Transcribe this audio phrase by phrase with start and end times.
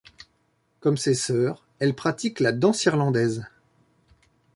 [0.79, 3.45] Comme ses sœurs, elle pratique la danse irlandaise.